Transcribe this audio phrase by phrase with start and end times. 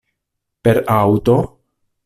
[0.67, 1.39] Per aŭto?